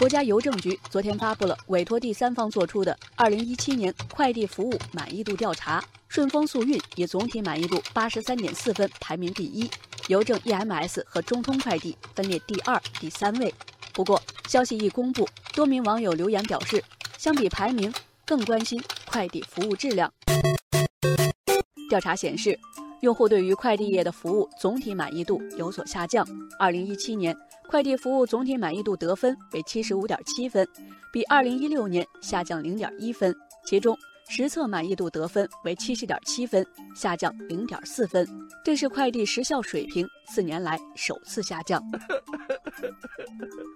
[0.00, 9.70] 国家邮政局昨天发布了委托第三方作出的2017年快递服务满意度调查，顺丰速运以总体满意度83.4分排名第一，
[10.08, 13.54] 邮政 EMS 和中通快递分列第二、第三位。
[13.92, 14.18] 不过，
[14.48, 16.82] 消息一公布，多名网友留言表示，
[17.18, 17.92] 相比排名，
[18.24, 20.10] 更关心快递服务质量。
[21.90, 22.58] 调查显示。
[23.00, 26.26] 用户对于快递业的服务总体满意度有所下降。
[26.58, 27.34] 二零一七年，
[27.68, 30.66] 快递服务总体满意度得分为七十五点七分，
[31.12, 33.34] 比二零一六年下降零点一分。
[33.64, 33.96] 其中，
[34.28, 38.26] 实测满意度得分为七十点七分，下降零点四分，
[38.64, 41.82] 这是快递时效水平四年来首次下降。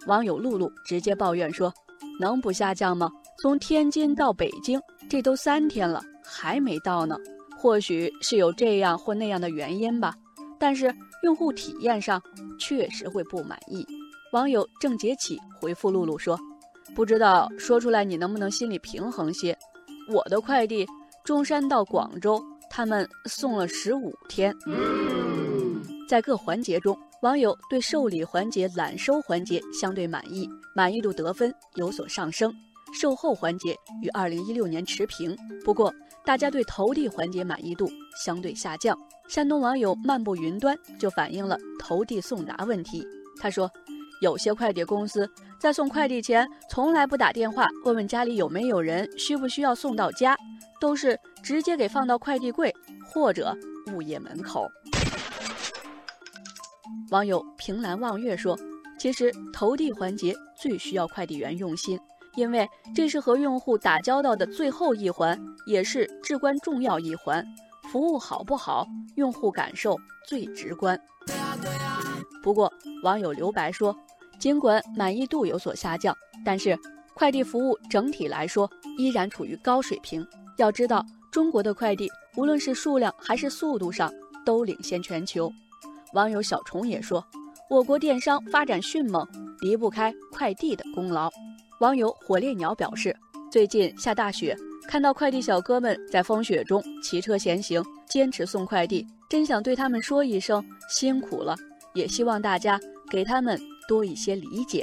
[0.07, 1.73] 网友露露直接抱怨说
[2.21, 3.11] ：“能不下降吗？
[3.41, 4.79] 从天津到北京，
[5.09, 7.17] 这都三天了，还没到呢。”
[7.65, 10.15] 或许是有这样或那样的原因吧，
[10.59, 12.23] 但是用户体验上
[12.59, 13.87] 确实会不满意。
[14.33, 16.39] 网友郑杰起回复露露说
[16.95, 19.57] ：“不知道说出来你能不能心里平衡些？
[20.11, 20.87] 我的快递
[21.25, 24.55] 中山到广州，他们送了十五天。”
[26.07, 32.55] 在各环节中，网友对受理环节、揽收环节相对满意，满意度得分有所上升。
[32.95, 35.93] 售后环节与二零一六年持平，不过
[36.25, 37.91] 大家对投递环节满意度
[38.25, 38.97] 相对下降。
[39.29, 43.05] 山东网友漫步云端就反映了投递送达问题。
[43.41, 43.69] 他说，
[44.21, 45.29] 有些快递公司
[45.59, 50.37] 在送快递前从来不打电话问问家里有没有人，需不需要送到家，
[50.81, 52.73] 都是直接给放到快递柜
[53.05, 53.57] 或者
[53.93, 54.69] 物业门口。
[57.11, 58.57] 网友凭栏望月说，
[58.99, 61.99] 其实投递环节最需要快递员用心。
[62.37, 67.45] 因为这是和用户打交道的最后一环，也是至关重要一环。
[67.91, 69.97] 服务好不好，用户感受
[70.27, 70.99] 最直观。
[72.43, 72.73] 不过，
[73.03, 73.97] 网友刘白说，
[74.39, 76.79] 尽管满意度有所下降，但是
[77.15, 78.69] 快递服务整体来说
[78.99, 80.27] 依然处于高水平。
[80.57, 84.13] 要知道，中国的快递无论是数量还是速度上
[84.45, 85.51] 都领先全球。
[86.13, 87.25] 网友小虫也说，
[87.71, 89.27] 我国电商发展迅猛，
[89.61, 91.31] 离不开快递的功劳。
[91.85, 93.15] 网友火烈鸟表示，
[93.53, 94.57] 最近下大雪，
[94.89, 101.55] 看到快递小哥们在风雪中骑车前行，坚持送快递，真想对他们说一声辛苦了，
[101.93, 102.81] 也希望大家
[103.11, 104.83] 给他们多一些理解。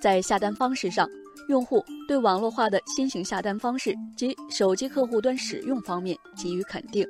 [0.00, 1.10] 在下单方式上，
[1.48, 7.04] 用户对网络化的新型下单方式及手机客户端使用方面给予肯定。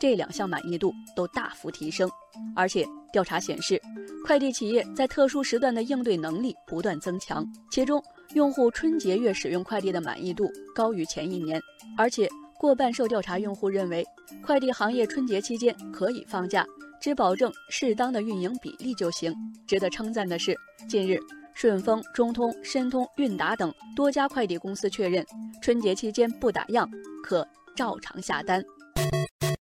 [0.00, 2.10] 这两项满意度都大幅提升，
[2.56, 3.80] 而且调查显示，
[4.24, 7.46] 快递企业在特殊时段的应对能力不断增强。
[7.70, 8.02] 其中，
[8.34, 11.60] 用户春节月使用快递的满意度高于前一年，
[11.98, 12.26] 而且
[12.58, 14.02] 过半受调查用户认为，
[14.42, 16.64] 快递行业春节期间可以放假，
[16.98, 19.34] 只保证适当的运营比例就行。
[19.66, 20.56] 值得称赞的是，
[20.88, 21.18] 近日，
[21.52, 25.22] 顺丰、中通、申通、韵达等多家快递公司确认，
[25.60, 26.88] 春节期间不打烊，
[27.22, 27.46] 可
[27.76, 28.64] 照常下单。